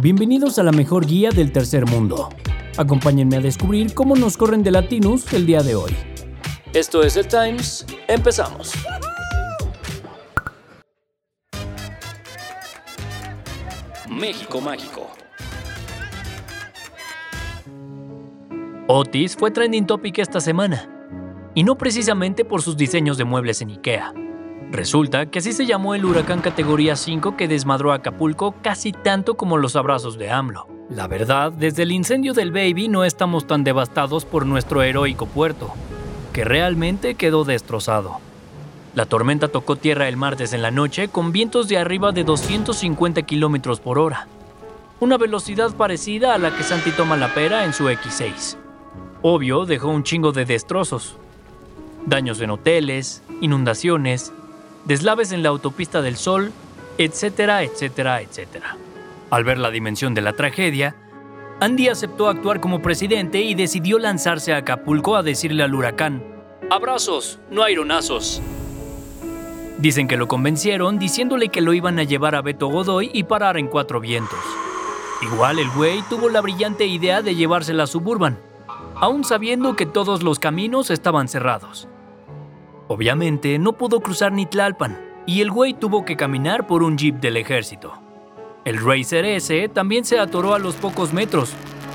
Bienvenidos 0.00 0.60
a 0.60 0.62
la 0.62 0.70
mejor 0.70 1.06
guía 1.06 1.30
del 1.30 1.50
tercer 1.50 1.84
mundo. 1.84 2.28
Acompáñenme 2.76 3.34
a 3.34 3.40
descubrir 3.40 3.94
cómo 3.94 4.14
nos 4.14 4.36
corren 4.36 4.62
de 4.62 4.70
Latinus 4.70 5.32
el 5.32 5.44
día 5.44 5.60
de 5.60 5.74
hoy. 5.74 5.90
Esto 6.72 7.02
es 7.02 7.16
el 7.16 7.26
Times, 7.26 7.84
empezamos. 8.06 8.74
México 14.08 14.60
Mágico. 14.60 15.10
Otis 18.86 19.34
fue 19.36 19.50
trending 19.50 19.84
topic 19.84 20.20
esta 20.20 20.40
semana, 20.40 20.88
y 21.56 21.64
no 21.64 21.76
precisamente 21.76 22.44
por 22.44 22.62
sus 22.62 22.76
diseños 22.76 23.18
de 23.18 23.24
muebles 23.24 23.62
en 23.62 23.70
IKEA. 23.70 24.14
Resulta 24.70 25.26
que 25.26 25.38
así 25.38 25.52
se 25.52 25.64
llamó 25.64 25.94
el 25.94 26.04
huracán 26.04 26.40
categoría 26.40 26.94
5 26.94 27.36
que 27.36 27.48
desmadró 27.48 27.92
Acapulco 27.92 28.54
casi 28.62 28.92
tanto 28.92 29.34
como 29.34 29.56
los 29.56 29.76
abrazos 29.76 30.18
de 30.18 30.30
AMLO. 30.30 30.68
La 30.90 31.06
verdad, 31.06 31.52
desde 31.52 31.84
el 31.84 31.92
incendio 31.92 32.34
del 32.34 32.52
Baby 32.52 32.88
no 32.88 33.04
estamos 33.04 33.46
tan 33.46 33.64
devastados 33.64 34.24
por 34.24 34.44
nuestro 34.44 34.82
heroico 34.82 35.26
puerto, 35.26 35.72
que 36.32 36.44
realmente 36.44 37.14
quedó 37.14 37.44
destrozado. 37.44 38.18
La 38.94 39.06
tormenta 39.06 39.48
tocó 39.48 39.76
tierra 39.76 40.08
el 40.08 40.16
martes 40.16 40.52
en 40.52 40.62
la 40.62 40.70
noche 40.70 41.08
con 41.08 41.32
vientos 41.32 41.68
de 41.68 41.78
arriba 41.78 42.12
de 42.12 42.24
250 42.24 43.22
km 43.22 43.80
por 43.80 43.98
hora, 43.98 44.28
una 45.00 45.16
velocidad 45.16 45.74
parecida 45.74 46.34
a 46.34 46.38
la 46.38 46.54
que 46.54 46.62
Santi 46.62 46.90
toma 46.90 47.16
la 47.16 47.32
pera 47.32 47.64
en 47.64 47.72
su 47.72 47.84
X6. 47.84 48.56
Obvio, 49.22 49.64
dejó 49.64 49.88
un 49.88 50.04
chingo 50.04 50.32
de 50.32 50.44
destrozos. 50.44 51.16
Daños 52.06 52.40
en 52.40 52.50
hoteles, 52.50 53.22
inundaciones, 53.40 54.32
deslaves 54.88 55.32
en 55.32 55.42
la 55.42 55.50
autopista 55.50 56.00
del 56.00 56.16
Sol, 56.16 56.50
etcétera, 56.96 57.62
etcétera, 57.62 58.22
etcétera. 58.22 58.76
Al 59.30 59.44
ver 59.44 59.58
la 59.58 59.70
dimensión 59.70 60.14
de 60.14 60.22
la 60.22 60.32
tragedia, 60.32 60.96
Andy 61.60 61.88
aceptó 61.88 62.28
actuar 62.28 62.60
como 62.60 62.80
presidente 62.80 63.42
y 63.42 63.54
decidió 63.54 63.98
lanzarse 63.98 64.54
a 64.54 64.58
Acapulco 64.58 65.14
a 65.14 65.22
decirle 65.22 65.62
al 65.62 65.74
huracán, 65.74 66.24
Abrazos, 66.70 67.38
no 67.50 67.62
aironazos. 67.62 68.40
Dicen 69.76 70.08
que 70.08 70.16
lo 70.16 70.26
convencieron 70.26 70.98
diciéndole 70.98 71.50
que 71.50 71.60
lo 71.60 71.74
iban 71.74 71.98
a 71.98 72.04
llevar 72.04 72.34
a 72.34 72.40
Beto 72.40 72.68
Godoy 72.68 73.10
y 73.12 73.24
parar 73.24 73.58
en 73.58 73.68
Cuatro 73.68 74.00
Vientos. 74.00 74.40
Igual 75.20 75.58
el 75.58 75.68
güey 75.70 76.02
tuvo 76.08 76.30
la 76.30 76.40
brillante 76.40 76.86
idea 76.86 77.20
de 77.20 77.34
llevársela 77.34 77.82
a 77.82 77.86
Suburban, 77.86 78.38
aún 78.94 79.24
sabiendo 79.24 79.76
que 79.76 79.84
todos 79.84 80.22
los 80.22 80.38
caminos 80.38 80.90
estaban 80.90 81.28
cerrados. 81.28 81.88
Obviamente 82.88 83.58
no 83.58 83.74
pudo 83.74 84.00
cruzar 84.00 84.32
ni 84.32 84.46
Tlalpan, 84.46 84.98
y 85.26 85.42
el 85.42 85.50
güey 85.50 85.74
tuvo 85.74 86.06
que 86.06 86.16
caminar 86.16 86.66
por 86.66 86.82
un 86.82 86.96
jeep 86.96 87.20
del 87.20 87.36
ejército. 87.36 87.92
El 88.64 88.82
Racer 88.82 89.26
S 89.26 89.68
también 89.68 90.06
se 90.06 90.18
atoró 90.18 90.54
a 90.54 90.58
los 90.58 90.74
pocos 90.76 91.12
metros, 91.12 91.52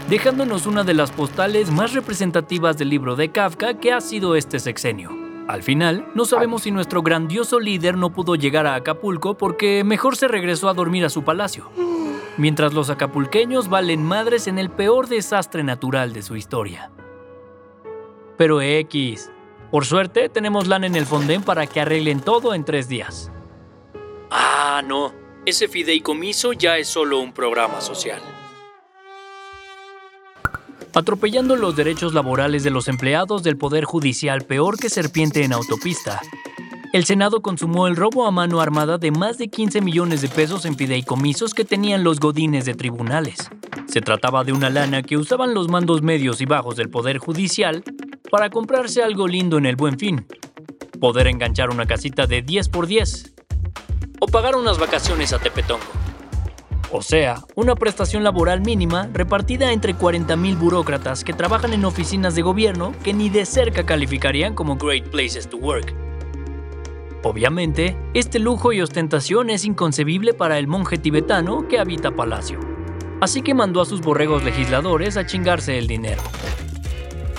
dejándonos 0.08 0.68
una 0.68 0.84
de 0.84 0.94
las 0.94 1.12
postales 1.12 1.72
más 1.72 1.94
representativas 1.94 2.78
del 2.78 2.90
libro 2.90 3.16
de 3.16 3.30
Kafka 3.30 3.74
que 3.80 3.92
ha 3.92 4.02
sido 4.02 4.36
este 4.36 4.60
sexenio. 4.60 5.10
Al 5.48 5.64
final, 5.64 6.06
no 6.14 6.26
sabemos 6.26 6.62
si 6.62 6.72
nuestro 6.72 7.02
grandioso 7.02 7.60
líder 7.60 7.98
no 7.98 8.12
pudo 8.12 8.36
llegar 8.36 8.68
a 8.68 8.76
Acapulco 8.76 9.36
porque 9.36 9.84
mejor 9.84 10.16
se 10.16 10.28
regresó 10.28 10.70
a 10.70 10.76
dormir 10.76 11.06
a 11.06 11.10
su 11.10 11.24
palacio, 11.24 11.72
mientras 12.38 12.74
los 12.74 12.92
acapulqueños 12.92 13.68
valen 13.68 14.04
madres 14.04 14.46
en 14.46 14.60
el 14.60 14.70
peor 14.70 15.08
desastre 15.08 15.64
natural 15.64 16.14
de 16.14 16.22
su 16.22 16.36
historia. 16.36 16.92
Pero 18.38 18.62
X, 18.62 19.32
por 19.74 19.88
suerte, 19.88 20.30
tenemos 20.30 20.68
LAN 20.68 20.84
en 20.84 20.96
el 20.96 21.08
Fonden 21.08 21.42
para 21.42 21.66
que 21.66 21.82
arreglen 21.82 22.20
todo 22.20 22.54
en 22.54 22.64
tres 22.64 22.88
días. 22.88 23.32
Ah, 24.30 24.84
no. 24.86 25.12
Ese 25.48 25.68
fideicomiso 25.68 26.54
ya 26.54 26.78
es 26.78 26.88
solo 26.88 27.20
un 27.20 27.34
programa 27.34 27.82
social. 27.82 28.22
Atropellando 30.94 31.56
los 31.56 31.76
derechos 31.76 32.14
laborales 32.14 32.64
de 32.64 32.70
los 32.70 32.88
empleados 32.88 33.42
del 33.42 33.58
Poder 33.58 33.86
Judicial 33.86 34.44
peor 34.44 34.78
que 34.78 34.92
serpiente 34.92 35.44
en 35.44 35.54
autopista, 35.54 36.22
el 36.94 37.06
Senado 37.06 37.42
consumó 37.42 37.88
el 37.88 37.96
robo 37.96 38.28
a 38.28 38.32
mano 38.32 38.62
armada 38.62 39.00
de 39.00 39.10
más 39.10 39.40
de 39.40 39.48
15 39.48 39.82
millones 39.82 40.22
de 40.22 40.30
pesos 40.30 40.66
en 40.66 40.78
fideicomisos 40.78 41.56
que 41.56 41.66
tenían 41.66 42.04
los 42.04 42.20
godines 42.20 42.66
de 42.66 42.76
tribunales. 42.76 43.50
Se 43.88 44.02
trataba 44.02 44.44
de 44.44 44.54
una 44.54 44.70
lana 44.70 45.02
que 45.02 45.18
usaban 45.18 45.56
los 45.56 45.68
mandos 45.68 46.04
medios 46.04 46.42
y 46.42 46.46
bajos 46.46 46.76
del 46.76 46.92
Poder 46.92 47.18
Judicial 47.18 47.84
para 48.34 48.50
comprarse 48.50 49.04
algo 49.04 49.28
lindo 49.28 49.60
en 49.60 49.68
el 49.68 49.76
buen 49.76 50.00
fin, 50.00 50.26
poder 51.00 51.28
enganchar 51.28 51.70
una 51.70 51.86
casita 51.86 52.26
de 52.26 52.42
10 52.42 52.70
por 52.70 52.88
10 52.88 53.32
o 54.20 54.26
pagar 54.26 54.56
unas 54.56 54.80
vacaciones 54.80 55.34
a 55.34 55.38
Tepetongo. 55.38 55.86
O 56.92 57.04
sea, 57.04 57.44
una 57.54 57.76
prestación 57.76 58.24
laboral 58.24 58.62
mínima 58.62 59.08
repartida 59.14 59.72
entre 59.72 59.96
40.000 59.96 60.58
burócratas 60.58 61.24
que 61.24 61.34
trabajan 61.34 61.74
en 61.74 61.86
oficinas 61.86 62.34
de 62.34 62.42
gobierno 62.42 62.92
que 63.04 63.14
ni 63.14 63.30
de 63.30 63.46
cerca 63.46 63.86
calificarían 63.86 64.56
como 64.56 64.78
Great 64.78 65.10
Places 65.10 65.48
to 65.48 65.58
Work. 65.58 65.94
Obviamente, 67.22 67.96
este 68.16 68.40
lujo 68.40 68.74
y 68.74 68.82
ostentación 68.82 69.52
es 69.52 69.64
inconcebible 69.64 70.34
para 70.34 70.58
el 70.58 70.66
monje 70.66 70.98
tibetano 70.98 71.68
que 71.68 71.78
habita 71.78 72.16
Palacio. 72.16 72.60
Así 73.22 73.44
que 73.44 73.54
mandó 73.54 73.80
a 73.80 73.86
sus 73.86 74.02
borregos 74.02 74.44
legisladores 74.44 75.18
a 75.18 75.28
chingarse 75.28 75.78
el 75.78 75.86
dinero. 75.86 76.24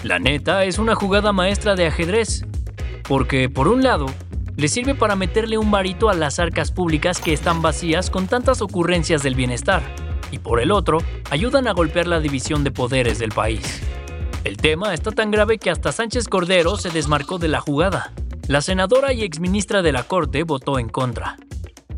La 0.04 0.18
neta 0.18 0.64
es 0.64 0.78
una 0.78 0.94
jugada 0.94 1.32
maestra 1.32 1.76
de 1.76 1.86
ajedrez, 1.86 2.44
porque 3.08 3.48
por 3.48 3.68
un 3.68 3.82
lado, 3.82 4.04
le 4.54 4.68
sirve 4.68 4.94
para 4.94 5.16
meterle 5.16 5.56
un 5.56 5.70
varito 5.70 6.10
a 6.10 6.14
las 6.14 6.38
arcas 6.38 6.70
públicas 6.70 7.22
que 7.22 7.32
están 7.32 7.62
vacías 7.62 8.10
con 8.10 8.26
tantas 8.26 8.60
ocurrencias 8.60 9.22
del 9.22 9.34
bienestar, 9.34 9.82
y 10.30 10.40
por 10.40 10.60
el 10.60 10.72
otro, 10.72 10.98
ayudan 11.30 11.66
a 11.68 11.72
golpear 11.72 12.06
la 12.06 12.20
división 12.20 12.64
de 12.64 12.70
poderes 12.70 13.18
del 13.18 13.30
país. 13.30 13.80
El 14.44 14.58
tema 14.58 14.92
está 14.92 15.10
tan 15.10 15.30
grave 15.30 15.56
que 15.56 15.70
hasta 15.70 15.90
Sánchez 15.90 16.28
Cordero 16.28 16.76
se 16.76 16.90
desmarcó 16.90 17.38
de 17.38 17.48
la 17.48 17.60
jugada. 17.60 18.12
La 18.46 18.60
senadora 18.60 19.14
y 19.14 19.22
exministra 19.22 19.80
de 19.80 19.92
la 19.92 20.02
Corte 20.02 20.42
votó 20.42 20.78
en 20.78 20.90
contra, 20.90 21.38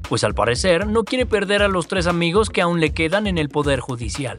pues 0.09 0.23
al 0.23 0.33
parecer 0.33 0.87
no 0.87 1.03
quiere 1.03 1.27
perder 1.27 1.61
a 1.61 1.69
los 1.69 1.89
tres 1.89 2.07
amigos 2.07 2.51
que 2.51 2.63
aún 2.63 2.79
le 2.79 2.95
quedan 2.95 3.27
en 3.27 3.37
el 3.37 3.49
Poder 3.49 3.81
Judicial. 3.81 4.39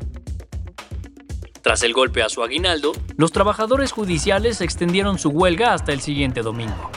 Tras 1.68 1.84
el 1.84 1.92
golpe 1.92 2.24
a 2.24 2.30
su 2.30 2.44
aguinaldo, 2.44 2.94
los 3.18 3.34
trabajadores 3.34 3.92
judiciales 3.92 4.62
extendieron 4.62 5.20
su 5.20 5.32
huelga 5.32 5.74
hasta 5.74 5.92
el 5.92 6.00
siguiente 6.00 6.42
domingo. 6.42 6.90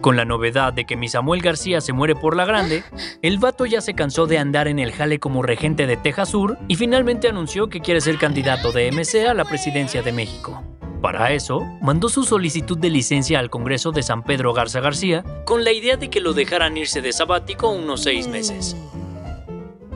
Con 0.00 0.16
la 0.16 0.24
novedad 0.24 0.72
de 0.72 0.86
que 0.86 0.96
mi 0.96 1.08
Samuel 1.08 1.42
García 1.42 1.82
se 1.82 1.92
muere 1.92 2.14
por 2.14 2.34
la 2.34 2.46
grande, 2.46 2.82
el 3.20 3.36
vato 3.36 3.66
ya 3.66 3.82
se 3.82 3.92
cansó 3.92 4.26
de 4.26 4.38
andar 4.38 4.68
en 4.68 4.78
el 4.78 4.92
jale 4.92 5.18
como 5.18 5.42
regente 5.42 5.86
de 5.86 5.98
Texas 5.98 6.30
Sur 6.30 6.56
y 6.66 6.76
finalmente 6.76 7.28
anunció 7.28 7.68
que 7.68 7.80
quiere 7.80 8.00
ser 8.00 8.16
candidato 8.16 8.72
de 8.72 8.90
MC 8.90 9.28
a 9.28 9.34
la 9.34 9.44
presidencia 9.44 10.00
de 10.00 10.12
México. 10.12 10.64
Para 11.02 11.32
eso, 11.32 11.60
mandó 11.82 12.08
su 12.08 12.24
solicitud 12.24 12.78
de 12.78 12.88
licencia 12.88 13.38
al 13.38 13.50
Congreso 13.50 13.92
de 13.92 14.02
San 14.02 14.22
Pedro 14.22 14.54
Garza 14.54 14.80
García 14.80 15.24
con 15.44 15.62
la 15.62 15.72
idea 15.72 15.98
de 15.98 16.08
que 16.08 16.22
lo 16.22 16.32
dejaran 16.32 16.78
irse 16.78 17.02
de 17.02 17.12
sabático 17.12 17.68
unos 17.68 18.02
seis 18.02 18.28
meses. 18.28 18.74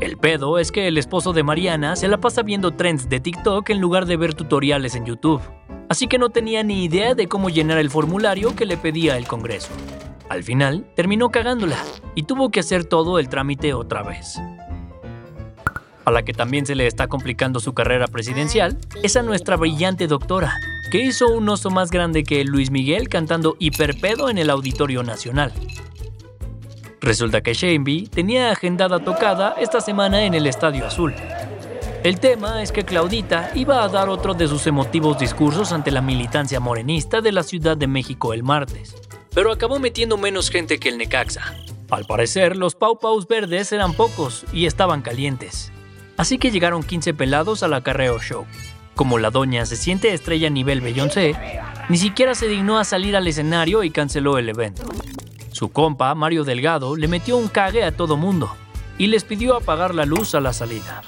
El 0.00 0.16
pedo 0.16 0.58
es 0.58 0.72
que 0.72 0.88
el 0.88 0.96
esposo 0.96 1.34
de 1.34 1.42
Mariana 1.42 1.94
se 1.94 2.08
la 2.08 2.18
pasa 2.18 2.42
viendo 2.42 2.70
trends 2.70 3.10
de 3.10 3.20
TikTok 3.20 3.68
en 3.68 3.80
lugar 3.80 4.06
de 4.06 4.16
ver 4.16 4.32
tutoriales 4.32 4.94
en 4.94 5.04
YouTube, 5.04 5.42
así 5.90 6.06
que 6.06 6.16
no 6.16 6.30
tenía 6.30 6.62
ni 6.62 6.84
idea 6.84 7.14
de 7.14 7.28
cómo 7.28 7.50
llenar 7.50 7.76
el 7.76 7.90
formulario 7.90 8.56
que 8.56 8.64
le 8.64 8.78
pedía 8.78 9.18
el 9.18 9.26
Congreso. 9.26 9.68
Al 10.30 10.42
final, 10.42 10.86
terminó 10.96 11.28
cagándola 11.28 11.76
y 12.14 12.22
tuvo 12.22 12.50
que 12.50 12.60
hacer 12.60 12.84
todo 12.84 13.18
el 13.18 13.28
trámite 13.28 13.74
otra 13.74 14.02
vez. 14.02 14.40
A 16.06 16.10
la 16.10 16.22
que 16.22 16.32
también 16.32 16.64
se 16.64 16.74
le 16.74 16.86
está 16.86 17.08
complicando 17.08 17.60
su 17.60 17.74
carrera 17.74 18.06
presidencial 18.06 18.78
es 19.02 19.16
a 19.16 19.22
nuestra 19.22 19.56
brillante 19.56 20.06
doctora, 20.06 20.54
que 20.90 21.02
hizo 21.02 21.28
un 21.28 21.46
oso 21.50 21.68
más 21.68 21.90
grande 21.90 22.24
que 22.24 22.42
Luis 22.44 22.70
Miguel 22.70 23.10
cantando 23.10 23.54
hiperpedo 23.58 24.30
en 24.30 24.38
el 24.38 24.48
Auditorio 24.48 25.02
Nacional. 25.02 25.52
Resulta 27.00 27.40
que 27.40 27.54
Shameby 27.54 28.08
tenía 28.08 28.50
agendada 28.50 28.98
tocada 29.00 29.54
esta 29.58 29.80
semana 29.80 30.24
en 30.24 30.34
el 30.34 30.46
Estadio 30.46 30.86
Azul. 30.86 31.14
El 32.04 32.20
tema 32.20 32.62
es 32.62 32.72
que 32.72 32.84
Claudita 32.84 33.50
iba 33.54 33.82
a 33.82 33.88
dar 33.88 34.08
otro 34.08 34.34
de 34.34 34.46
sus 34.46 34.66
emotivos 34.66 35.18
discursos 35.18 35.72
ante 35.72 35.90
la 35.90 36.02
militancia 36.02 36.60
morenista 36.60 37.20
de 37.20 37.32
la 37.32 37.42
Ciudad 37.42 37.76
de 37.76 37.86
México 37.86 38.34
el 38.34 38.42
martes, 38.42 38.94
pero 39.34 39.50
acabó 39.50 39.78
metiendo 39.78 40.18
menos 40.18 40.50
gente 40.50 40.78
que 40.78 40.90
el 40.90 40.98
Necaxa. 40.98 41.54
Al 41.90 42.04
parecer, 42.04 42.56
los 42.56 42.74
Pau 42.74 42.98
Paus 42.98 43.26
verdes 43.26 43.72
eran 43.72 43.94
pocos 43.94 44.44
y 44.52 44.66
estaban 44.66 45.02
calientes. 45.02 45.72
Así 46.16 46.38
que 46.38 46.50
llegaron 46.50 46.82
15 46.82 47.14
pelados 47.14 47.62
al 47.62 47.74
acarreo 47.74 48.20
show. 48.20 48.44
Como 48.94 49.18
la 49.18 49.30
doña 49.30 49.64
se 49.64 49.76
siente 49.76 50.12
estrella 50.12 50.50
nivel 50.50 50.82
Beyoncé, 50.82 51.34
ni 51.88 51.96
siquiera 51.96 52.34
se 52.34 52.46
dignó 52.46 52.78
a 52.78 52.84
salir 52.84 53.16
al 53.16 53.26
escenario 53.26 53.82
y 53.84 53.90
canceló 53.90 54.36
el 54.36 54.50
evento. 54.50 54.84
Su 55.60 55.70
compa, 55.70 56.14
Mario 56.14 56.44
Delgado, 56.44 56.96
le 56.96 57.06
metió 57.06 57.36
un 57.36 57.48
cague 57.48 57.84
a 57.84 57.94
todo 57.94 58.16
mundo 58.16 58.50
y 58.96 59.08
les 59.08 59.24
pidió 59.24 59.54
apagar 59.54 59.94
la 59.94 60.06
luz 60.06 60.34
a 60.34 60.40
la 60.40 60.54
salida. 60.54 61.02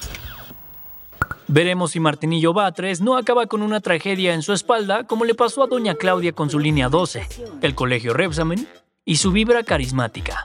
Veremos 1.49 1.93
si 1.93 2.01
Martinillo 2.01 2.53
Batres 2.53 3.01
no 3.01 3.17
acaba 3.17 3.47
con 3.47 3.63
una 3.63 3.81
tragedia 3.81 4.35
en 4.35 4.43
su 4.43 4.53
espalda 4.53 5.05
como 5.05 5.25
le 5.25 5.35
pasó 5.35 5.63
a 5.63 5.69
doña 5.69 5.95
Claudia 5.95 6.33
con 6.33 6.51
su 6.51 6.59
línea 6.59 6.91
12, 6.91 7.27
el 7.63 7.75
colegio 7.75 8.13
Repsamen 8.13 8.69
y 9.07 9.17
su 9.17 9.33
vibra 9.33 9.63
carismática. 9.63 10.45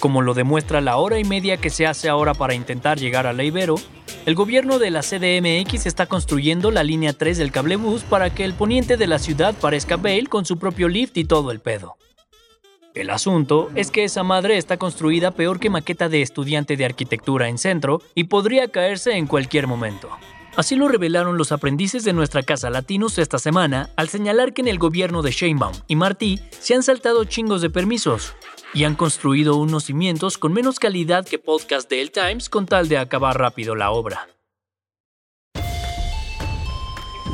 Como 0.00 0.20
lo 0.20 0.34
demuestra 0.34 0.82
la 0.82 0.98
hora 0.98 1.18
y 1.18 1.24
media 1.24 1.56
que 1.56 1.70
se 1.70 1.86
hace 1.86 2.10
ahora 2.10 2.34
para 2.34 2.52
intentar 2.52 2.98
llegar 2.98 3.26
a 3.26 3.32
la 3.32 3.42
Ibero, 3.42 3.76
el 4.26 4.34
gobierno 4.34 4.78
de 4.78 4.90
la 4.90 5.00
CDMX 5.00 5.86
está 5.86 6.04
construyendo 6.04 6.70
la 6.70 6.82
línea 6.82 7.14
3 7.14 7.38
del 7.38 7.52
cablebús 7.52 8.02
para 8.02 8.34
que 8.34 8.44
el 8.44 8.52
poniente 8.52 8.98
de 8.98 9.06
la 9.06 9.18
ciudad 9.18 9.54
parezca 9.58 9.96
Bale 9.96 10.26
con 10.26 10.44
su 10.44 10.58
propio 10.58 10.88
lift 10.88 11.16
y 11.16 11.24
todo 11.24 11.50
el 11.52 11.60
pedo. 11.60 11.96
El 12.94 13.10
asunto 13.10 13.70
es 13.76 13.92
que 13.92 14.02
esa 14.02 14.24
madre 14.24 14.56
está 14.56 14.76
construida 14.76 15.30
peor 15.30 15.60
que 15.60 15.70
maqueta 15.70 16.08
de 16.08 16.22
estudiante 16.22 16.76
de 16.76 16.84
arquitectura 16.84 17.48
en 17.48 17.56
centro 17.56 18.02
y 18.16 18.24
podría 18.24 18.68
caerse 18.68 19.12
en 19.16 19.28
cualquier 19.28 19.68
momento. 19.68 20.10
Así 20.56 20.74
lo 20.74 20.88
revelaron 20.88 21.38
los 21.38 21.52
aprendices 21.52 22.02
de 22.02 22.12
nuestra 22.12 22.42
casa 22.42 22.68
latinos 22.68 23.18
esta 23.18 23.38
semana 23.38 23.90
al 23.96 24.08
señalar 24.08 24.52
que 24.52 24.62
en 24.62 24.68
el 24.68 24.80
gobierno 24.80 25.22
de 25.22 25.30
Sheinbaum 25.30 25.72
y 25.86 25.94
Martí 25.94 26.40
se 26.50 26.74
han 26.74 26.82
saltado 26.82 27.24
chingos 27.24 27.62
de 27.62 27.70
permisos 27.70 28.34
y 28.74 28.82
han 28.82 28.96
construido 28.96 29.54
unos 29.54 29.84
cimientos 29.84 30.36
con 30.36 30.52
menos 30.52 30.80
calidad 30.80 31.24
que 31.24 31.38
podcast 31.38 31.88
de 31.88 32.02
El 32.02 32.10
Times 32.10 32.48
con 32.48 32.66
tal 32.66 32.88
de 32.88 32.98
acabar 32.98 33.38
rápido 33.38 33.76
la 33.76 33.92
obra. 33.92 34.28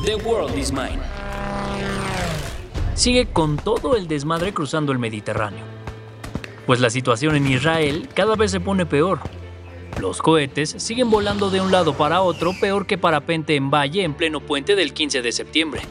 The 0.04 0.16
world 0.16 0.56
is 0.56 0.70
mine 0.70 1.00
sigue 2.96 3.26
con 3.26 3.56
todo 3.56 3.94
el 3.94 4.08
desmadre 4.08 4.52
cruzando 4.54 4.90
el 4.90 4.98
Mediterráneo. 4.98 5.64
Pues 6.66 6.80
la 6.80 6.90
situación 6.90 7.36
en 7.36 7.46
Israel 7.46 8.08
cada 8.14 8.34
vez 8.34 8.50
se 8.50 8.58
pone 8.58 8.86
peor. 8.86 9.20
Los 10.00 10.20
cohetes 10.20 10.74
siguen 10.78 11.10
volando 11.10 11.50
de 11.50 11.60
un 11.60 11.70
lado 11.70 11.94
para 11.94 12.22
otro 12.22 12.52
peor 12.58 12.86
que 12.86 12.98
parapente 12.98 13.54
en 13.54 13.70
valle 13.70 14.02
en 14.02 14.14
pleno 14.14 14.40
puente 14.40 14.74
del 14.74 14.94
15 14.94 15.22
de 15.22 15.32
septiembre. 15.32 15.82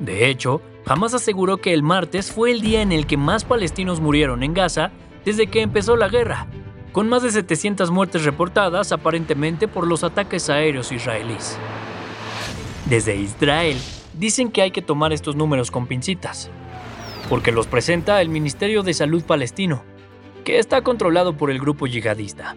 De 0.00 0.28
hecho, 0.28 0.60
Hamas 0.84 1.14
aseguró 1.14 1.56
que 1.56 1.72
el 1.72 1.82
martes 1.82 2.30
fue 2.30 2.50
el 2.50 2.60
día 2.60 2.82
en 2.82 2.92
el 2.92 3.06
que 3.06 3.16
más 3.16 3.44
palestinos 3.44 4.00
murieron 4.00 4.42
en 4.42 4.54
Gaza 4.54 4.90
desde 5.24 5.46
que 5.46 5.62
empezó 5.62 5.96
la 5.96 6.08
guerra, 6.08 6.48
con 6.92 7.08
más 7.08 7.22
de 7.22 7.30
700 7.30 7.90
muertes 7.90 8.24
reportadas 8.24 8.92
aparentemente 8.92 9.68
por 9.68 9.86
los 9.86 10.04
ataques 10.04 10.50
aéreos 10.50 10.92
israelíes. 10.92 11.58
Desde 12.84 13.16
Israel 13.16 13.78
dicen 14.18 14.50
que 14.50 14.62
hay 14.62 14.70
que 14.70 14.82
tomar 14.82 15.12
estos 15.12 15.36
números 15.36 15.70
con 15.70 15.86
pincitas, 15.86 16.50
porque 17.28 17.52
los 17.52 17.66
presenta 17.66 18.20
el 18.20 18.28
Ministerio 18.28 18.82
de 18.82 18.94
Salud 18.94 19.22
palestino, 19.22 19.82
que 20.44 20.58
está 20.58 20.82
controlado 20.82 21.36
por 21.36 21.50
el 21.50 21.58
grupo 21.58 21.86
yihadista. 21.86 22.56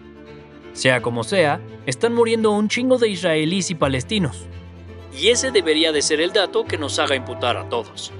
Sea 0.72 1.02
como 1.02 1.24
sea, 1.24 1.60
están 1.86 2.14
muriendo 2.14 2.52
un 2.52 2.68
chingo 2.68 2.98
de 2.98 3.08
israelíes 3.08 3.70
y 3.70 3.74
palestinos. 3.74 4.46
Y 5.18 5.28
ese 5.28 5.50
debería 5.50 5.90
de 5.90 6.02
ser 6.02 6.20
el 6.20 6.32
dato 6.32 6.64
que 6.64 6.78
nos 6.78 6.98
haga 6.98 7.16
imputar 7.16 7.56
a 7.56 7.68
todos. 7.68 8.12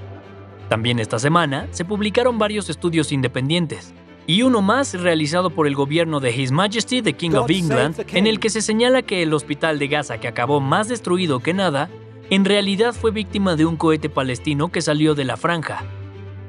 También 0.67 0.99
esta 0.99 1.19
semana 1.19 1.67
se 1.71 1.85
publicaron 1.85 2.37
varios 2.37 2.69
estudios 2.69 3.11
independientes, 3.11 3.93
y 4.27 4.43
uno 4.43 4.61
más 4.61 4.93
realizado 4.93 5.49
por 5.49 5.67
el 5.67 5.75
gobierno 5.75 6.19
de 6.19 6.31
His 6.31 6.51
Majesty 6.51 7.01
the 7.01 7.13
King 7.13 7.31
of 7.31 7.49
England, 7.49 8.05
en 8.13 8.27
el 8.27 8.39
que 8.39 8.49
se 8.49 8.61
señala 8.61 9.01
que 9.01 9.23
el 9.23 9.33
hospital 9.33 9.79
de 9.79 9.87
Gaza 9.87 10.19
que 10.19 10.27
acabó 10.27 10.59
más 10.59 10.87
destruido 10.87 11.39
que 11.39 11.53
nada 11.53 11.89
en 12.31 12.45
realidad 12.45 12.93
fue 12.93 13.11
víctima 13.11 13.57
de 13.57 13.65
un 13.65 13.75
cohete 13.75 14.07
palestino 14.07 14.71
que 14.71 14.81
salió 14.81 15.15
de 15.15 15.25
la 15.25 15.35
franja, 15.35 15.83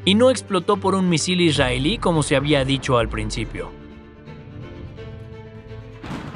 y 0.05 0.15
no 0.15 0.31
explotó 0.31 0.77
por 0.77 0.95
un 0.95 1.09
misil 1.09 1.41
israelí 1.41 1.99
como 1.99 2.23
se 2.23 2.37
había 2.37 2.65
dicho 2.65 2.99
al 2.99 3.09
principio. 3.09 3.69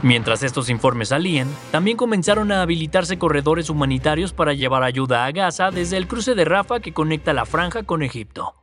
Mientras 0.02 0.42
estos 0.42 0.68
informes 0.68 1.08
salían, 1.10 1.48
también 1.70 1.96
comenzaron 1.96 2.50
a 2.50 2.60
habilitarse 2.60 3.18
corredores 3.18 3.70
humanitarios 3.70 4.32
para 4.32 4.52
llevar 4.52 4.82
ayuda 4.82 5.24
a 5.24 5.30
Gaza 5.30 5.70
desde 5.70 5.96
el 5.96 6.08
cruce 6.08 6.34
de 6.34 6.44
Rafa 6.44 6.80
que 6.80 6.92
conecta 6.92 7.32
la 7.32 7.46
franja 7.46 7.84
con 7.84 8.02
Egipto. 8.02 8.54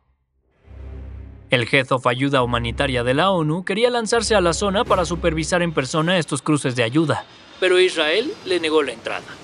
El 1.49 1.65
Head 1.71 1.93
of 1.93 2.07
Ayuda 2.07 2.43
Humanitaria 2.43 3.05
de 3.05 3.13
la 3.13 3.31
ONU 3.31 3.63
quería 3.63 3.89
lanzarse 3.89 4.35
a 4.35 4.41
la 4.41 4.51
zona 4.51 4.83
para 4.83 5.05
supervisar 5.05 5.61
en 5.61 5.71
persona 5.71 6.17
estos 6.17 6.41
cruces 6.41 6.75
de 6.75 6.83
ayuda, 6.83 7.23
pero 7.61 7.79
Israel 7.79 8.33
le 8.45 8.59
negó 8.59 8.83
la 8.83 8.91
entrada. 8.91 9.42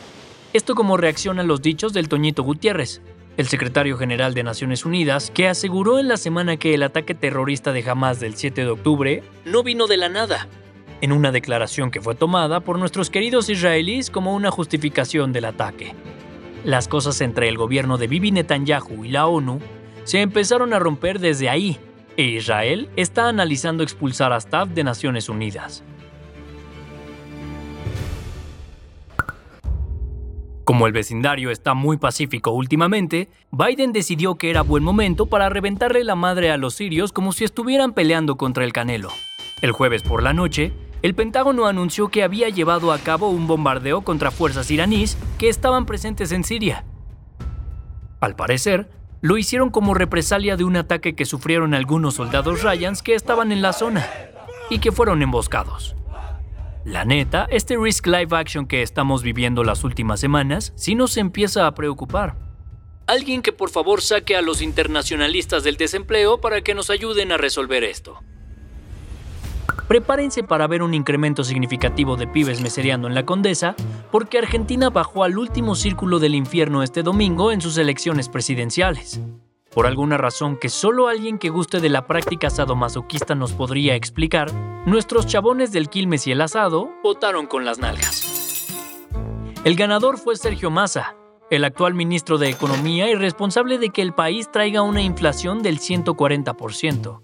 Esto 0.51 0.73
como 0.73 0.97
reacción 0.97 1.37
a 1.39 1.43
los 1.43 1.61
dichos 1.61 1.93
del 1.93 2.09
Toñito 2.09 2.41
Gutiérrez, 2.41 3.03
el 3.37 3.47
secretario 3.47 3.97
general 3.97 4.33
de 4.33 4.41
Naciones 4.41 4.83
Unidas, 4.83 5.29
que 5.31 5.47
aseguró 5.47 5.99
en 5.99 6.07
la 6.07 6.17
semana 6.17 6.57
que 6.57 6.73
el 6.73 6.81
ataque 6.81 7.13
terrorista 7.13 7.71
de 7.71 7.87
Hamas 7.87 8.19
del 8.19 8.33
7 8.33 8.61
de 8.61 8.69
octubre 8.69 9.23
no 9.45 9.61
vino 9.61 9.85
de 9.85 9.97
la 9.97 10.09
nada, 10.09 10.47
en 11.01 11.11
una 11.11 11.31
declaración 11.31 11.91
que 11.91 12.01
fue 12.01 12.15
tomada 12.15 12.61
por 12.61 12.79
nuestros 12.79 13.11
queridos 13.11 13.47
israelíes 13.47 14.09
como 14.09 14.33
una 14.33 14.49
justificación 14.49 15.33
del 15.33 15.45
ataque. 15.45 15.93
Las 16.63 16.87
cosas 16.87 17.21
entre 17.21 17.47
el 17.47 17.55
gobierno 17.55 17.99
de 17.99 18.07
Bibi 18.07 18.31
Netanyahu 18.31 19.05
y 19.05 19.09
la 19.09 19.27
ONU 19.27 19.59
se 20.03 20.21
empezaron 20.21 20.73
a 20.73 20.79
romper 20.79 21.19
desde 21.19 21.47
ahí, 21.47 21.77
e 22.17 22.23
Israel 22.23 22.89
está 22.95 23.29
analizando 23.29 23.83
expulsar 23.83 24.33
a 24.33 24.37
staff 24.37 24.69
de 24.69 24.83
Naciones 24.83 25.29
Unidas. 25.29 25.83
Como 30.69 30.85
el 30.85 30.93
vecindario 30.93 31.49
está 31.49 31.73
muy 31.73 31.97
pacífico 31.97 32.51
últimamente, 32.51 33.27
Biden 33.49 33.91
decidió 33.91 34.35
que 34.35 34.51
era 34.51 34.61
buen 34.61 34.83
momento 34.83 35.25
para 35.25 35.49
reventarle 35.49 36.03
la 36.03 36.13
madre 36.13 36.51
a 36.51 36.57
los 36.57 36.75
sirios 36.75 37.11
como 37.11 37.31
si 37.31 37.43
estuvieran 37.43 37.93
peleando 37.93 38.37
contra 38.37 38.63
el 38.63 38.71
Canelo. 38.71 39.09
El 39.63 39.71
jueves 39.71 40.03
por 40.03 40.21
la 40.21 40.31
noche, 40.31 40.71
el 41.01 41.15
Pentágono 41.15 41.65
anunció 41.65 42.09
que 42.09 42.21
había 42.21 42.49
llevado 42.49 42.91
a 42.91 42.99
cabo 42.99 43.29
un 43.29 43.47
bombardeo 43.47 44.01
contra 44.01 44.29
fuerzas 44.29 44.69
iraníes 44.69 45.17
que 45.39 45.49
estaban 45.49 45.87
presentes 45.87 46.31
en 46.31 46.43
Siria. 46.43 46.85
Al 48.19 48.35
parecer, 48.35 48.91
lo 49.21 49.39
hicieron 49.39 49.71
como 49.71 49.95
represalia 49.95 50.55
de 50.55 50.65
un 50.65 50.75
ataque 50.75 51.15
que 51.15 51.25
sufrieron 51.25 51.73
algunos 51.73 52.13
soldados 52.13 52.61
Ryans 52.61 53.01
que 53.01 53.15
estaban 53.15 53.51
en 53.51 53.63
la 53.63 53.73
zona 53.73 54.07
y 54.69 54.77
que 54.77 54.91
fueron 54.91 55.23
emboscados. 55.23 55.95
La 56.89 57.05
neta, 57.05 57.47
este 57.51 57.77
risk 57.77 58.07
live 58.07 58.35
action 58.35 58.65
que 58.65 58.81
estamos 58.81 59.21
viviendo 59.21 59.63
las 59.63 59.83
últimas 59.83 60.19
semanas 60.19 60.73
sí 60.75 60.95
nos 60.95 61.17
empieza 61.17 61.67
a 61.67 61.75
preocupar. 61.75 62.35
Alguien 63.05 63.43
que 63.43 63.51
por 63.51 63.69
favor 63.69 64.01
saque 64.01 64.35
a 64.35 64.41
los 64.41 64.63
internacionalistas 64.63 65.63
del 65.63 65.77
desempleo 65.77 66.41
para 66.41 66.61
que 66.61 66.73
nos 66.73 66.89
ayuden 66.89 67.31
a 67.31 67.37
resolver 67.37 67.83
esto. 67.83 68.19
Prepárense 69.87 70.41
para 70.41 70.65
ver 70.65 70.81
un 70.81 70.95
incremento 70.95 71.43
significativo 71.43 72.15
de 72.15 72.25
pibes 72.25 72.59
mesereando 72.59 73.07
en 73.07 73.13
la 73.13 73.23
Condesa, 73.23 73.75
porque 74.11 74.39
Argentina 74.39 74.89
bajó 74.89 75.23
al 75.23 75.37
último 75.37 75.75
círculo 75.75 76.17
del 76.17 76.33
infierno 76.33 76.81
este 76.81 77.03
domingo 77.03 77.51
en 77.51 77.61
sus 77.61 77.77
elecciones 77.77 78.29
presidenciales. 78.29 79.21
Por 79.73 79.85
alguna 79.85 80.17
razón 80.17 80.57
que 80.57 80.67
solo 80.69 81.07
alguien 81.07 81.37
que 81.37 81.49
guste 81.49 81.79
de 81.79 81.89
la 81.89 82.07
práctica 82.07 82.49
sadomasoquista 82.49 83.35
nos 83.35 83.53
podría 83.53 83.95
explicar, 83.95 84.51
nuestros 84.87 85.27
chabones 85.27 85.71
del 85.71 85.89
Quilmes 85.89 86.25
y 86.25 86.31
el 86.31 86.41
asado 86.41 86.89
votaron 87.03 87.45
con 87.45 87.65
las 87.65 87.77
nalgas. 87.77 88.67
El 89.63 89.75
ganador 89.75 90.17
fue 90.17 90.35
Sergio 90.37 90.71
Massa, 90.71 91.15
el 91.51 91.63
actual 91.65 91.93
ministro 91.93 92.39
de 92.39 92.49
Economía 92.49 93.09
y 93.11 93.15
responsable 93.15 93.77
de 93.77 93.89
que 93.89 94.01
el 94.01 94.13
país 94.13 94.51
traiga 94.51 94.81
una 94.81 95.01
inflación 95.01 95.61
del 95.61 95.79
140%. 95.79 97.21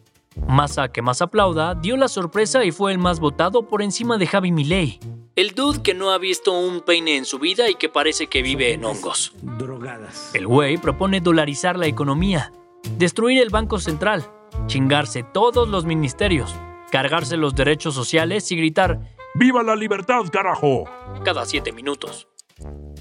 Massa, 0.48 0.90
que 0.90 1.02
más 1.02 1.22
aplauda, 1.22 1.74
dio 1.74 1.98
la 1.98 2.10
sorpresa 2.10 2.64
y 2.64 2.72
fue 2.72 2.92
el 2.92 3.00
más 3.00 3.20
votado 3.20 3.68
por 3.68 3.82
encima 3.82 4.18
de 4.18 4.28
Javi 4.28 4.52
Milei, 4.52 5.00
el 5.36 5.52
dude 5.52 5.82
que 5.82 5.94
no 5.94 6.12
ha 6.12 6.18
visto 6.18 6.58
un 6.58 6.80
peine 6.80 7.18
en 7.18 7.26
su 7.26 7.40
vida 7.40 7.70
y 7.70 7.76
que 7.76 7.90
parece 7.90 8.28
que 8.28 8.42
vive 8.42 8.72
en 8.72 8.86
hongos. 8.86 9.34
Drogadas. 9.42 10.32
El 10.34 10.48
güey 10.48 10.78
propone 10.78 11.20
dolarizar 11.20 11.78
la 11.78 11.88
economía, 11.88 12.54
destruir 12.98 13.42
el 13.42 13.50
Banco 13.50 13.80
Central, 13.80 14.26
chingarse 14.68 15.24
todos 15.24 15.68
los 15.68 15.86
ministerios, 15.86 16.56
cargarse 16.90 17.36
los 17.36 17.54
derechos 17.54 17.94
sociales 17.94 18.50
y 18.52 18.56
gritar 18.56 19.14
¡Viva 19.34 19.62
la 19.64 19.76
libertad, 19.76 20.22
carajo! 20.32 20.86
Cada 21.26 21.46
siete 21.46 21.74
minutos. 21.74 22.30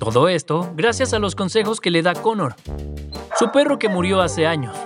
Todo 0.01 0.29
esto 0.29 0.73
gracias 0.75 1.15
a 1.15 1.21
los 1.21 1.37
consejos 1.37 1.81
que 1.81 1.93
le 1.93 2.03
da 2.03 2.15
Connor, 2.15 2.57
su 3.39 3.53
perro 3.53 3.79
que 3.79 3.89
murió 3.89 4.21
hace 4.21 4.45
años, 4.45 4.77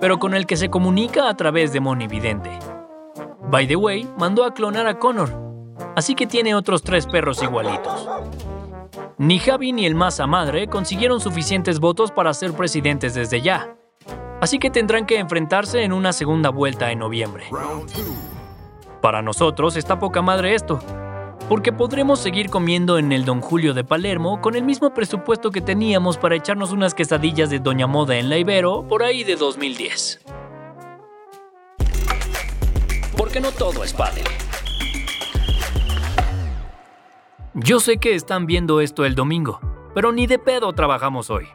pero 0.00 0.18
con 0.18 0.34
el 0.34 0.46
que 0.46 0.56
se 0.56 0.68
comunica 0.68 1.28
a 1.28 1.36
través 1.36 1.72
de 1.72 1.78
Moni 1.78 2.08
Vidente. 2.08 2.58
By 3.48 3.68
the 3.68 3.76
way, 3.76 4.08
mandó 4.18 4.44
a 4.44 4.52
clonar 4.52 4.88
a 4.88 4.98
Connor, 4.98 5.45
así 5.96 6.14
que 6.14 6.26
tiene 6.26 6.54
otros 6.54 6.82
tres 6.82 7.06
perros 7.06 7.42
igualitos. 7.42 8.06
Ni 9.18 9.38
Javi 9.38 9.72
ni 9.72 9.86
el 9.86 9.94
masa 9.94 10.26
madre 10.26 10.68
consiguieron 10.68 11.20
suficientes 11.20 11.80
votos 11.80 12.12
para 12.12 12.34
ser 12.34 12.52
presidentes 12.52 13.14
desde 13.14 13.40
ya, 13.40 13.76
así 14.40 14.58
que 14.58 14.70
tendrán 14.70 15.06
que 15.06 15.18
enfrentarse 15.18 15.82
en 15.82 15.92
una 15.92 16.12
segunda 16.12 16.50
vuelta 16.50 16.92
en 16.92 16.98
noviembre. 16.98 17.46
Para 19.00 19.22
nosotros 19.22 19.76
está 19.76 19.98
poca 19.98 20.20
madre 20.20 20.54
esto, 20.54 20.80
porque 21.48 21.72
podremos 21.72 22.18
seguir 22.18 22.50
comiendo 22.50 22.98
en 22.98 23.10
el 23.10 23.24
Don 23.24 23.40
Julio 23.40 23.72
de 23.72 23.84
Palermo 23.84 24.40
con 24.42 24.54
el 24.54 24.64
mismo 24.64 24.92
presupuesto 24.92 25.50
que 25.50 25.62
teníamos 25.62 26.18
para 26.18 26.36
echarnos 26.36 26.72
unas 26.72 26.94
quesadillas 26.94 27.48
de 27.48 27.58
Doña 27.58 27.86
Moda 27.86 28.16
en 28.16 28.28
la 28.28 28.36
Ibero 28.36 28.86
por 28.86 29.02
ahí 29.02 29.24
de 29.24 29.36
2010. 29.36 30.20
Porque 33.16 33.40
no 33.40 33.50
todo 33.52 33.82
es 33.82 33.94
padre. 33.94 34.22
Yo 37.58 37.80
sé 37.80 37.96
que 37.96 38.14
están 38.14 38.44
viendo 38.44 38.82
esto 38.82 39.06
el 39.06 39.14
domingo, 39.14 39.60
pero 39.94 40.12
ni 40.12 40.26
de 40.26 40.38
pedo 40.38 40.74
trabajamos 40.74 41.30
hoy. 41.30 41.48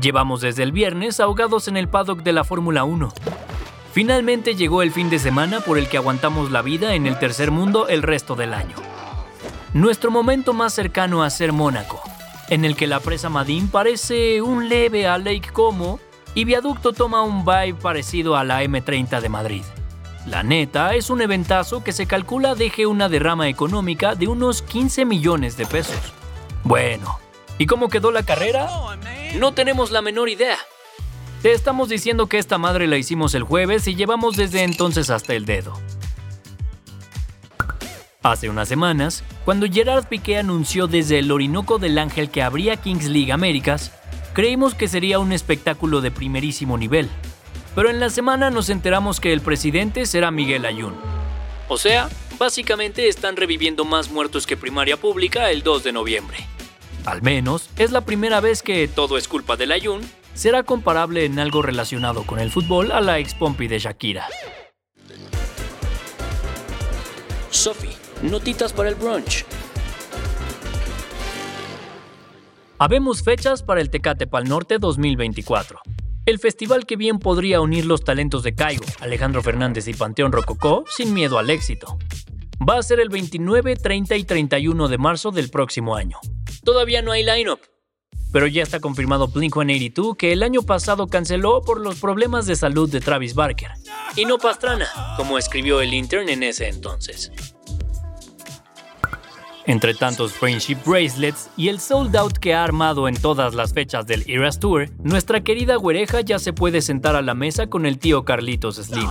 Llevamos 0.00 0.40
desde 0.40 0.62
el 0.62 0.72
viernes 0.72 1.20
ahogados 1.20 1.68
en 1.68 1.76
el 1.76 1.86
paddock 1.86 2.22
de 2.22 2.32
la 2.32 2.44
Fórmula 2.44 2.84
1. 2.84 3.12
Finalmente 3.92 4.54
llegó 4.54 4.80
el 4.80 4.90
fin 4.90 5.10
de 5.10 5.18
semana 5.18 5.60
por 5.60 5.76
el 5.76 5.86
que 5.86 5.98
aguantamos 5.98 6.50
la 6.50 6.62
vida 6.62 6.94
en 6.94 7.06
el 7.06 7.18
tercer 7.18 7.50
mundo 7.50 7.88
el 7.88 8.00
resto 8.00 8.36
del 8.36 8.54
año. 8.54 8.76
Nuestro 9.74 10.10
momento 10.10 10.54
más 10.54 10.72
cercano 10.72 11.22
a 11.22 11.28
ser 11.28 11.52
Mónaco, 11.52 12.00
en 12.48 12.64
el 12.64 12.74
que 12.74 12.86
la 12.86 13.00
presa 13.00 13.28
Madín 13.28 13.68
parece 13.68 14.40
un 14.40 14.70
leve 14.70 15.06
a 15.06 15.18
Lake 15.18 15.50
Como 15.52 16.00
y 16.34 16.46
Viaducto 16.46 16.94
toma 16.94 17.20
un 17.20 17.44
vibe 17.44 17.74
parecido 17.74 18.34
a 18.34 18.44
la 18.44 18.64
M30 18.64 19.20
de 19.20 19.28
Madrid. 19.28 19.62
La 20.26 20.42
neta 20.42 20.94
es 20.94 21.10
un 21.10 21.22
eventazo 21.22 21.82
que 21.82 21.92
se 21.92 22.06
calcula 22.06 22.54
deje 22.54 22.86
una 22.86 23.08
derrama 23.08 23.48
económica 23.48 24.14
de 24.14 24.28
unos 24.28 24.62
15 24.62 25.04
millones 25.04 25.56
de 25.56 25.66
pesos. 25.66 26.12
Bueno, 26.64 27.18
¿y 27.56 27.66
cómo 27.66 27.88
quedó 27.88 28.10
la 28.10 28.24
carrera? 28.24 28.68
No 29.36 29.52
tenemos 29.52 29.90
la 29.90 30.02
menor 30.02 30.28
idea. 30.28 30.58
Te 31.42 31.52
estamos 31.52 31.88
diciendo 31.88 32.26
que 32.26 32.38
esta 32.38 32.58
madre 32.58 32.86
la 32.88 32.98
hicimos 32.98 33.34
el 33.34 33.44
jueves 33.44 33.86
y 33.86 33.94
llevamos 33.94 34.36
desde 34.36 34.64
entonces 34.64 35.08
hasta 35.08 35.34
el 35.34 35.46
dedo. 35.46 35.72
Hace 38.22 38.50
unas 38.50 38.68
semanas, 38.68 39.22
cuando 39.44 39.66
Gerard 39.70 40.08
Piqué 40.08 40.38
anunció 40.38 40.88
desde 40.88 41.20
el 41.20 41.30
Orinoco 41.30 41.78
del 41.78 41.96
Ángel 41.98 42.30
que 42.30 42.42
habría 42.42 42.76
Kings 42.76 43.06
League 43.06 43.32
Américas, 43.32 43.92
creímos 44.34 44.74
que 44.74 44.88
sería 44.88 45.20
un 45.20 45.32
espectáculo 45.32 46.00
de 46.00 46.10
primerísimo 46.10 46.76
nivel. 46.76 47.08
Pero 47.78 47.90
en 47.90 48.00
la 48.00 48.10
semana 48.10 48.50
nos 48.50 48.70
enteramos 48.70 49.20
que 49.20 49.32
el 49.32 49.40
presidente 49.40 50.04
será 50.04 50.32
Miguel 50.32 50.66
Ayun. 50.66 50.96
O 51.68 51.78
sea, 51.78 52.08
básicamente 52.36 53.06
están 53.06 53.36
reviviendo 53.36 53.84
más 53.84 54.10
muertos 54.10 54.48
que 54.48 54.56
primaria 54.56 54.96
pública 54.96 55.52
el 55.52 55.62
2 55.62 55.84
de 55.84 55.92
noviembre. 55.92 56.38
Al 57.04 57.22
menos, 57.22 57.70
es 57.76 57.92
la 57.92 58.00
primera 58.00 58.40
vez 58.40 58.64
que 58.64 58.88
Todo 58.88 59.16
es 59.16 59.28
culpa 59.28 59.56
del 59.56 59.70
Ayun 59.70 60.00
será 60.34 60.64
comparable 60.64 61.24
en 61.24 61.38
algo 61.38 61.62
relacionado 61.62 62.24
con 62.24 62.40
el 62.40 62.50
fútbol 62.50 62.90
a 62.90 63.00
la 63.00 63.20
ex 63.20 63.34
Pompi 63.34 63.68
de 63.68 63.78
Shakira. 63.78 64.26
Sophie, 67.50 67.94
notitas 68.22 68.72
para 68.72 68.88
el 68.88 68.96
brunch. 68.96 69.44
Habemos 72.80 73.22
fechas 73.22 73.62
para 73.62 73.80
el 73.80 73.88
Tecate 73.88 74.26
Pal 74.26 74.48
Norte 74.48 74.78
2024. 74.80 75.80
El 76.28 76.38
festival 76.38 76.84
que 76.84 76.96
bien 76.96 77.20
podría 77.20 77.62
unir 77.62 77.86
los 77.86 78.04
talentos 78.04 78.42
de 78.42 78.54
Caigo, 78.54 78.84
Alejandro 79.00 79.42
Fernández 79.42 79.88
y 79.88 79.94
Panteón 79.94 80.30
Rococó 80.30 80.84
sin 80.86 81.14
miedo 81.14 81.38
al 81.38 81.48
éxito. 81.48 81.96
Va 82.68 82.76
a 82.76 82.82
ser 82.82 83.00
el 83.00 83.08
29, 83.08 83.76
30 83.76 84.14
y 84.14 84.24
31 84.24 84.88
de 84.88 84.98
marzo 84.98 85.30
del 85.30 85.48
próximo 85.48 85.96
año. 85.96 86.18
Todavía 86.64 87.00
no 87.00 87.12
hay 87.12 87.24
lineup, 87.24 87.60
pero 88.30 88.46
ya 88.46 88.62
está 88.62 88.78
confirmado 88.78 89.28
Blink-182 89.28 90.18
que 90.18 90.34
el 90.34 90.42
año 90.42 90.60
pasado 90.60 91.06
canceló 91.06 91.62
por 91.62 91.80
los 91.80 91.98
problemas 91.98 92.44
de 92.44 92.56
salud 92.56 92.90
de 92.90 93.00
Travis 93.00 93.34
Barker. 93.34 93.70
Y 94.14 94.26
no 94.26 94.36
Pastrana, 94.36 94.86
como 95.16 95.38
escribió 95.38 95.80
el 95.80 95.94
intern 95.94 96.28
en 96.28 96.42
ese 96.42 96.68
entonces. 96.68 97.32
Entre 99.68 99.92
tantos 99.92 100.32
Friendship 100.32 100.78
Bracelets 100.86 101.50
y 101.54 101.68
el 101.68 101.78
sold 101.78 102.16
out 102.16 102.38
que 102.38 102.54
ha 102.54 102.64
armado 102.64 103.06
en 103.06 103.14
todas 103.14 103.54
las 103.54 103.74
fechas 103.74 104.06
del 104.06 104.24
Eras 104.26 104.58
Tour, 104.58 104.88
nuestra 105.02 105.44
querida 105.44 105.76
güereja 105.76 106.22
ya 106.22 106.38
se 106.38 106.54
puede 106.54 106.80
sentar 106.80 107.14
a 107.16 107.20
la 107.20 107.34
mesa 107.34 107.66
con 107.66 107.84
el 107.84 107.98
tío 107.98 108.24
Carlitos 108.24 108.76
Slim. 108.76 109.10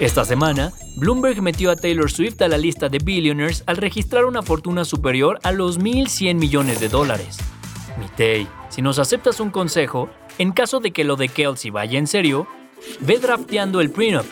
Esta 0.00 0.24
semana, 0.24 0.72
Bloomberg 0.96 1.42
metió 1.42 1.70
a 1.70 1.76
Taylor 1.76 2.10
Swift 2.10 2.40
a 2.40 2.48
la 2.48 2.56
lista 2.56 2.88
de 2.88 3.00
billionaires 3.00 3.64
al 3.66 3.76
registrar 3.76 4.24
una 4.24 4.42
fortuna 4.42 4.86
superior 4.86 5.38
a 5.42 5.52
los 5.52 5.78
1.100 5.78 6.36
millones 6.36 6.80
de 6.80 6.88
dólares. 6.88 7.36
Mitei, 7.98 8.48
si 8.70 8.80
nos 8.80 8.98
aceptas 8.98 9.40
un 9.40 9.50
consejo, 9.50 10.08
en 10.38 10.52
caso 10.52 10.80
de 10.80 10.90
que 10.90 11.04
lo 11.04 11.16
de 11.16 11.28
Kelsey 11.28 11.70
vaya 11.70 11.98
en 11.98 12.06
serio, 12.06 12.48
ve 13.00 13.18
drafteando 13.18 13.82
el 13.82 13.90
prenup. 13.90 14.24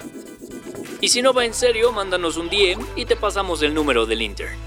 Y 1.03 1.09
si 1.09 1.21
no 1.21 1.35
va 1.35 1.45
en 1.45 1.53
serio, 1.53 1.93
mándanos 1.93 2.39
un 2.39 2.49
DM 2.49 2.83
y 2.97 3.05
te 3.05 3.17
pasamos 3.17 3.61
el 3.61 3.75
número 3.75 4.07
del 4.07 4.23
Inter. 4.23 4.66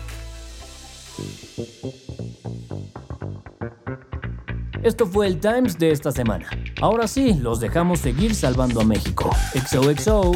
Esto 4.84 5.06
fue 5.06 5.28
el 5.28 5.40
Times 5.40 5.78
de 5.78 5.92
esta 5.92 6.12
semana. 6.12 6.48
Ahora 6.82 7.08
sí, 7.08 7.34
los 7.34 7.60
dejamos 7.60 8.00
seguir 8.00 8.34
salvando 8.34 8.80
a 8.80 8.86
México. 8.86 9.30
XOXO. 9.54 10.32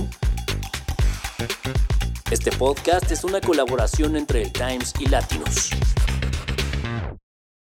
Este 2.30 2.52
podcast 2.52 3.10
es 3.12 3.24
una 3.24 3.40
colaboración 3.40 4.18
entre 4.18 4.44
el 4.44 4.52
Times 4.52 4.94
y 5.00 5.08
Latinos. 5.08 5.70